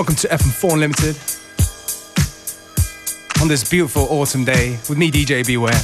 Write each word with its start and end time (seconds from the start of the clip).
Welcome 0.00 0.16
to 0.16 0.28
FM4 0.28 0.72
Unlimited 0.72 1.14
on 3.42 3.48
this 3.48 3.68
beautiful 3.68 4.04
autumn 4.04 4.46
day 4.46 4.78
with 4.88 4.96
me, 4.96 5.10
DJ 5.10 5.46
Beware. 5.46 5.74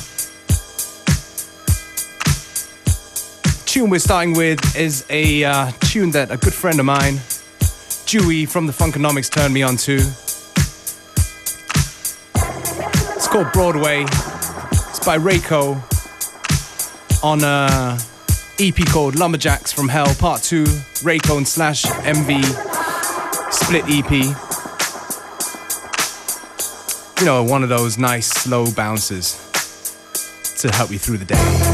The 3.42 3.62
tune 3.66 3.90
we're 3.90 3.98
starting 3.98 4.32
with 4.34 4.74
is 4.74 5.04
a 5.10 5.44
uh, 5.44 5.70
tune 5.80 6.12
that 6.12 6.30
a 6.30 6.38
good 6.38 6.54
friend 6.54 6.80
of 6.80 6.86
mine, 6.86 7.20
Dewey 8.06 8.46
from 8.46 8.66
the 8.66 8.72
Funkonomics, 8.72 9.30
turned 9.30 9.52
me 9.52 9.62
on 9.62 9.76
to. 9.76 9.96
It's 13.16 13.28
called 13.28 13.52
Broadway. 13.52 14.04
It's 14.04 15.04
by 15.04 15.18
Reiko 15.18 15.76
on 17.22 17.44
a 17.44 17.98
EP 18.58 18.76
called 18.86 19.16
Lumberjacks 19.16 19.74
from 19.74 19.90
Hell 19.90 20.14
Part 20.14 20.42
2, 20.42 20.64
Reiko 21.04 21.36
and 21.36 21.46
slash 21.46 21.82
MV 21.82 22.75
split 23.56 23.84
EP. 23.88 24.10
You 27.18 27.26
know, 27.26 27.42
one 27.42 27.62
of 27.62 27.68
those 27.68 27.96
nice 27.98 28.28
slow 28.28 28.70
bounces 28.70 29.34
to 30.60 30.70
help 30.70 30.90
you 30.90 30.98
through 30.98 31.18
the 31.18 31.24
day. 31.24 31.65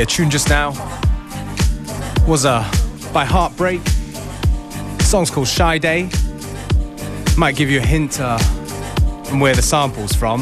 Yeah, 0.00 0.06
tune 0.06 0.30
just 0.30 0.48
now 0.48 0.70
was 2.26 2.46
uh, 2.46 2.62
by 3.12 3.26
Heartbreak. 3.26 3.84
The 3.84 5.04
song's 5.04 5.30
called 5.30 5.46
Shy 5.46 5.76
Day. 5.76 6.08
Might 7.36 7.54
give 7.54 7.68
you 7.68 7.80
a 7.80 7.86
hint 7.86 8.18
uh, 8.18 8.38
from 9.24 9.40
where 9.40 9.54
the 9.54 9.60
sample's 9.60 10.14
from. 10.14 10.40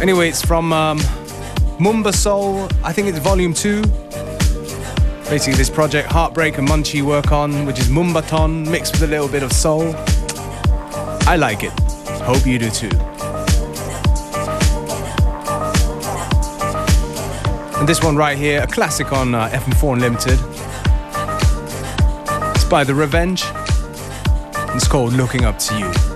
Anyway, 0.00 0.28
it's 0.28 0.40
from 0.40 0.72
um, 0.72 1.00
Moombahsoul. 1.80 2.72
I 2.84 2.92
think 2.92 3.08
it's 3.08 3.18
volume 3.18 3.52
two. 3.52 3.82
Basically, 5.28 5.54
this 5.54 5.68
project 5.68 6.08
Heartbreak 6.08 6.58
and 6.58 6.68
Munchi 6.68 7.02
work 7.02 7.32
on, 7.32 7.66
which 7.66 7.80
is 7.80 7.88
Moombahton 7.88 8.70
mixed 8.70 8.92
with 8.92 9.02
a 9.02 9.08
little 9.08 9.26
bit 9.26 9.42
of 9.42 9.52
soul. 9.52 9.92
I 11.26 11.34
like 11.34 11.64
it. 11.64 11.72
Hope 12.22 12.46
you 12.46 12.60
do 12.60 12.70
too. 12.70 13.05
And 17.86 17.90
this 17.94 18.02
one 18.02 18.16
right 18.16 18.36
here, 18.36 18.64
a 18.64 18.66
classic 18.66 19.12
on 19.12 19.32
uh, 19.32 19.48
FM4 19.48 19.92
Unlimited. 19.92 20.40
It's 22.56 22.64
by 22.64 22.82
The 22.82 22.92
Revenge. 22.92 23.44
It's 24.74 24.88
called 24.88 25.12
Looking 25.12 25.44
Up 25.44 25.56
to 25.60 25.78
You. 25.78 26.15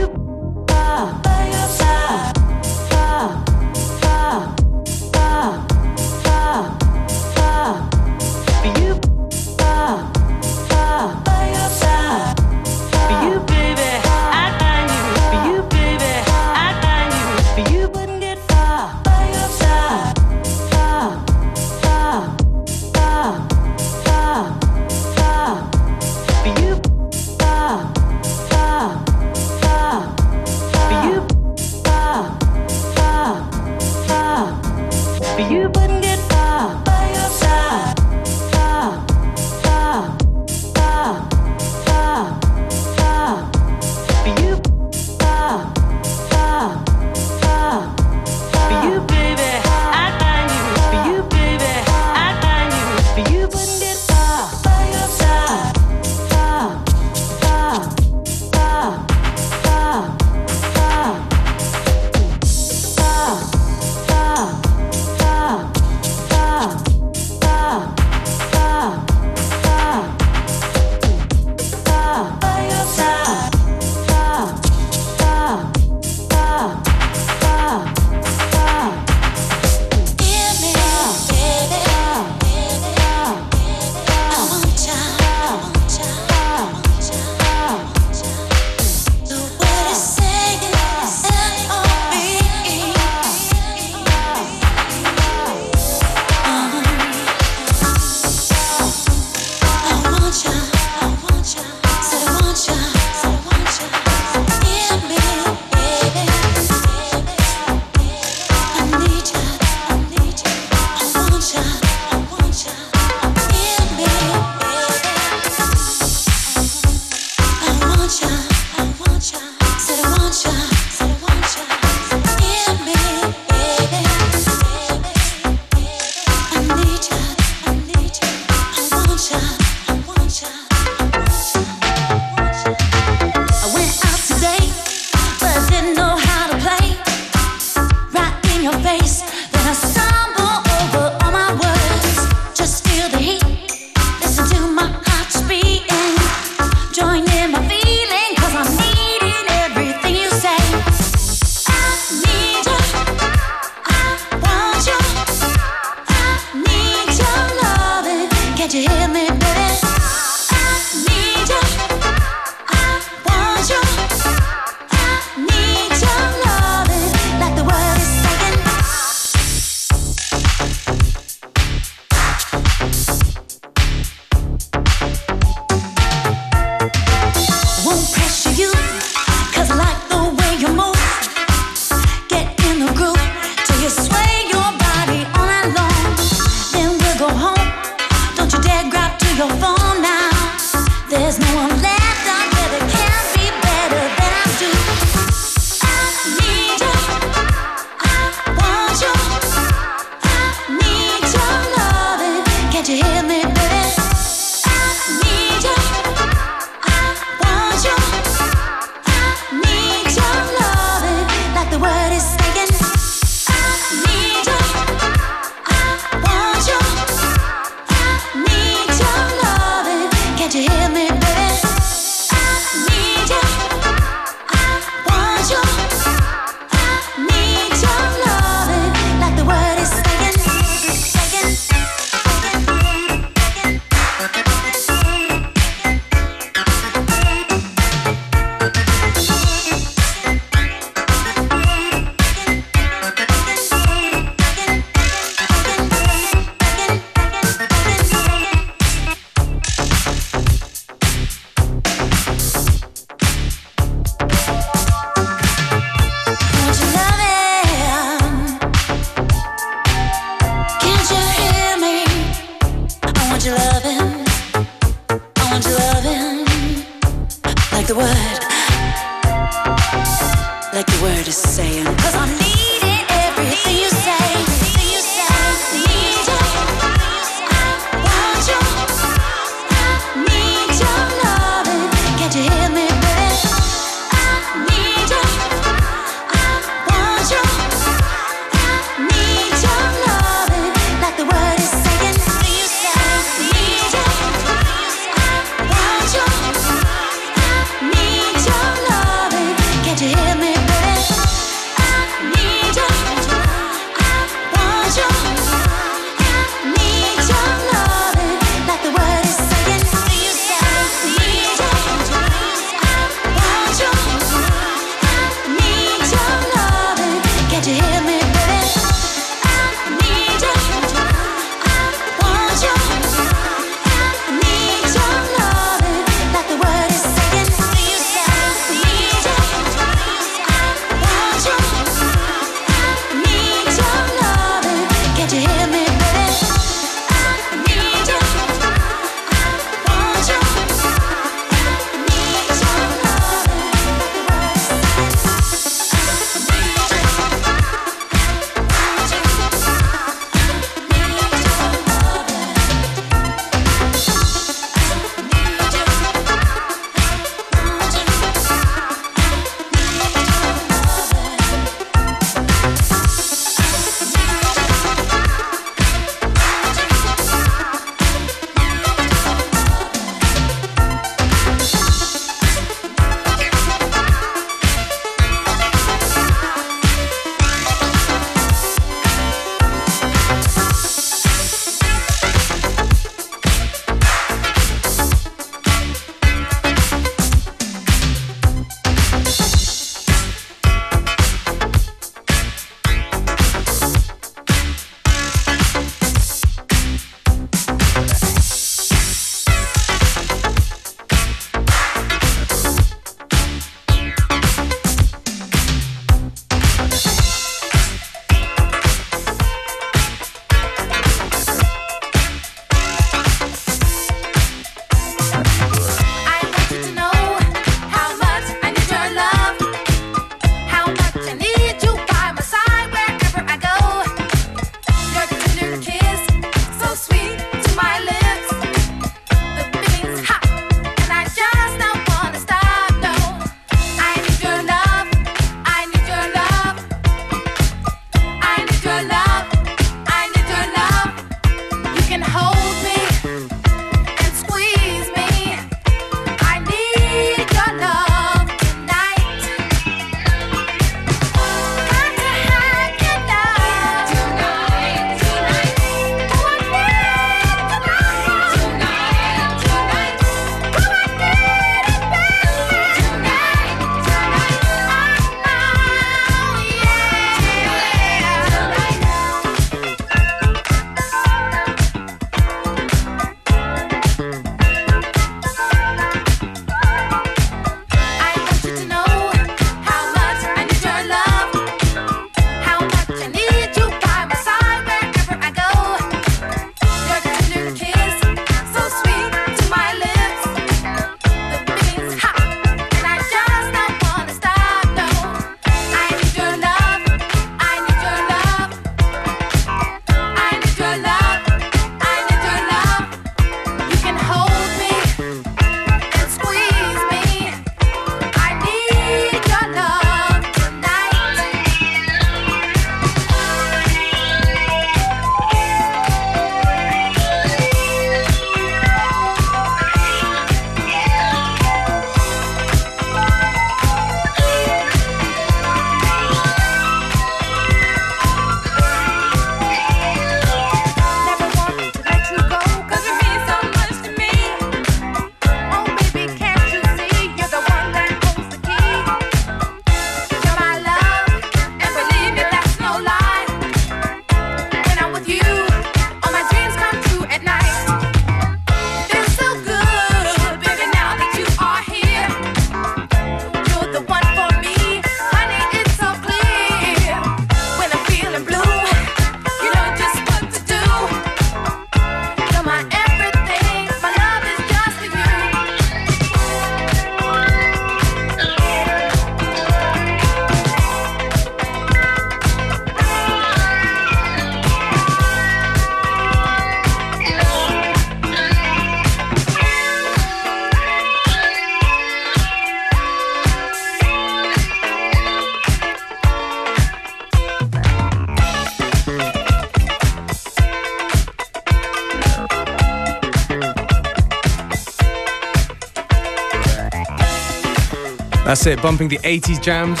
That's 598.48 598.64
it, 598.64 598.80
bumping 598.80 599.08
the 599.08 599.18
80s 599.18 599.60
jams 599.60 600.00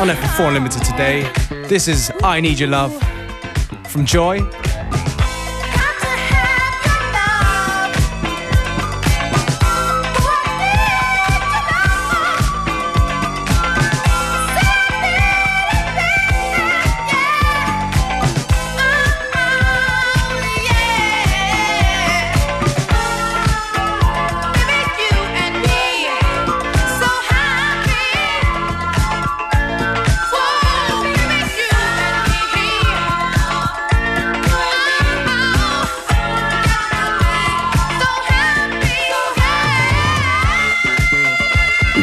on 0.00 0.08
FM4 0.08 0.48
Unlimited 0.48 0.82
today. 0.82 1.30
This 1.68 1.86
is 1.86 2.10
I 2.24 2.40
Need 2.40 2.58
Your 2.58 2.70
Love 2.70 2.92
from 3.86 4.04
Joy. 4.04 4.40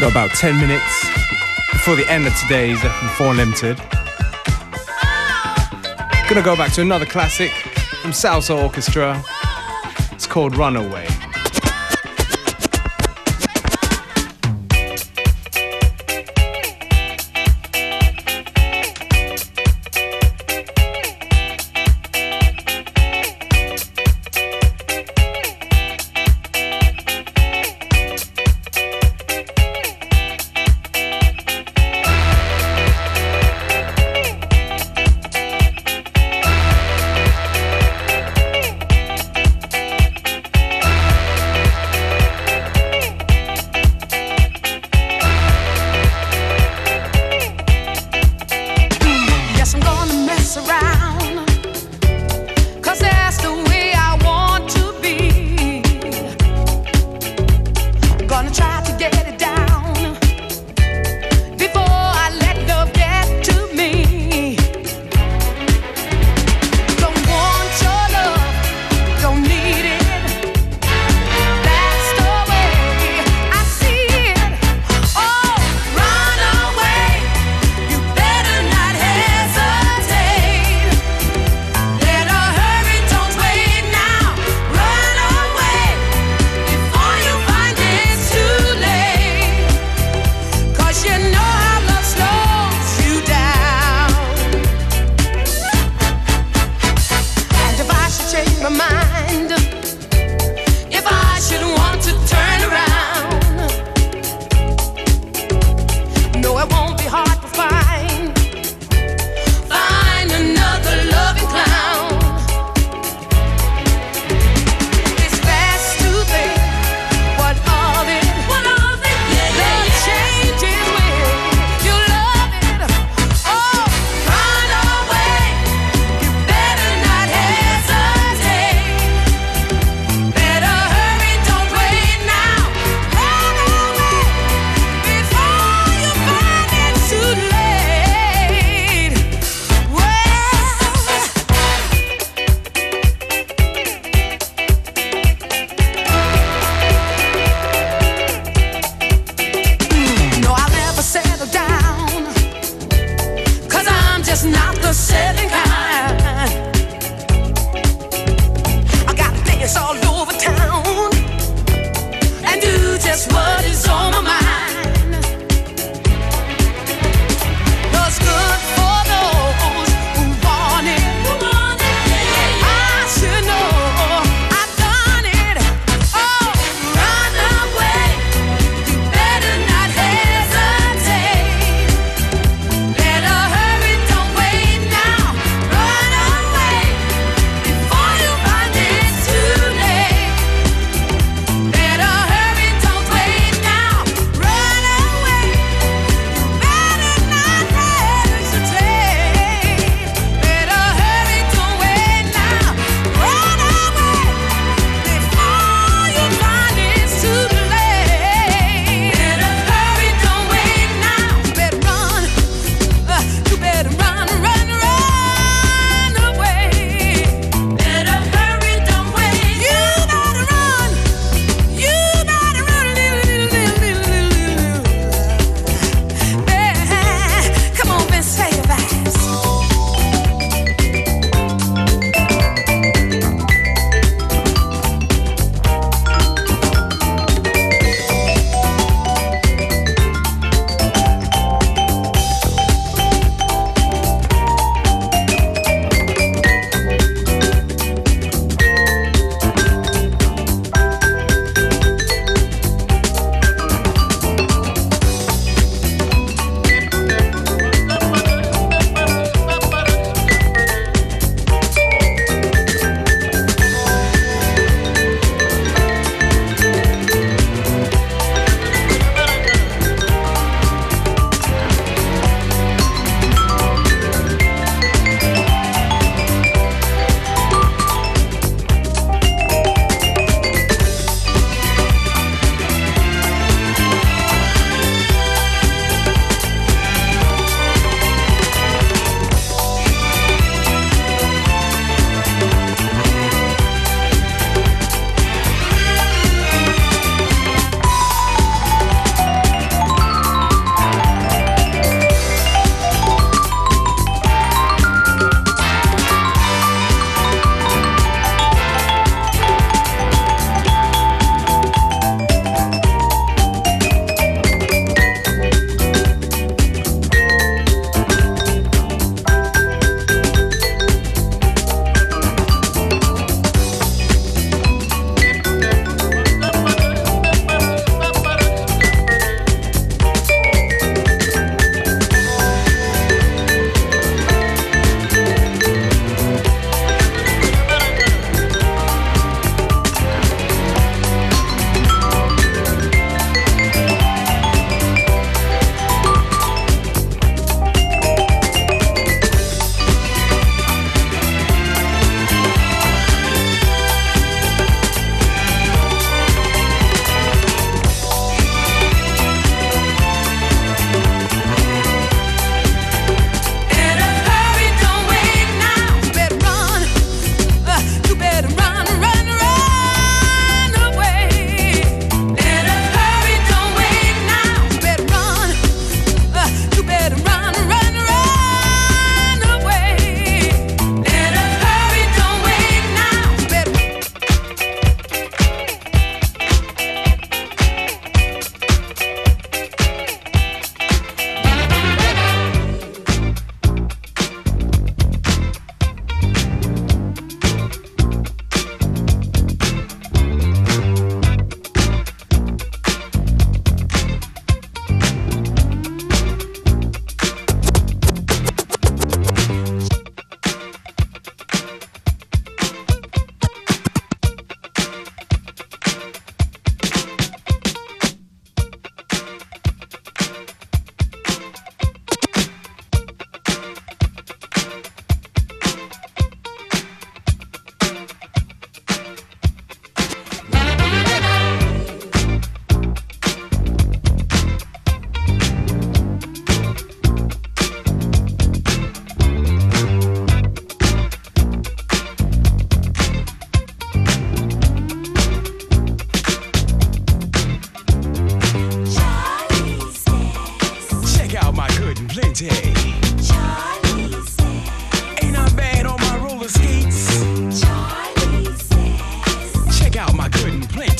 Got 0.09 0.25
about 0.25 0.37
10 0.37 0.59
minutes 0.59 1.05
before 1.71 1.95
the 1.95 2.09
end 2.09 2.25
of 2.25 2.35
today's 2.39 2.79
FM4 2.79 3.29
Unlimited. 3.29 3.77
Gonna 6.27 6.41
go 6.41 6.55
back 6.55 6.73
to 6.73 6.81
another 6.81 7.05
classic 7.05 7.51
from 8.01 8.09
Salsoul 8.09 8.63
Orchestra. 8.63 9.23
It's 10.11 10.25
called 10.25 10.57
Runaway. 10.57 11.28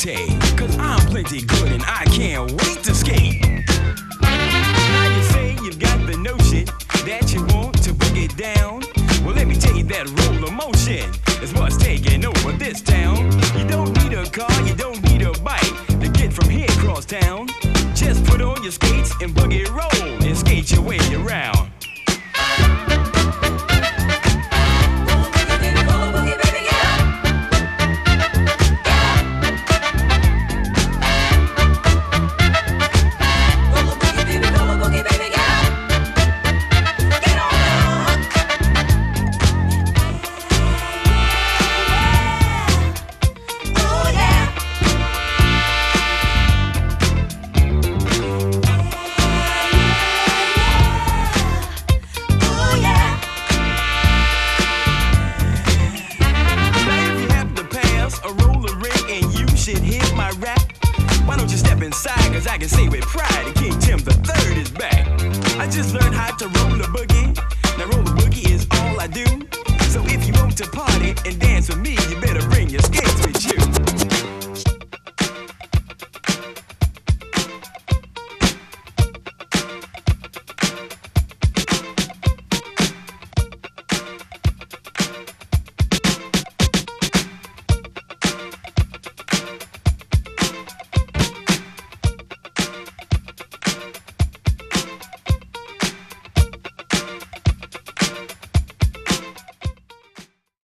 Cause 0.00 0.78
I'm 0.78 0.98
plenty 1.08 1.42
good 1.42 1.72
and 1.72 1.82
I 1.82 2.04
can't 2.06 2.50
wait 2.52 2.69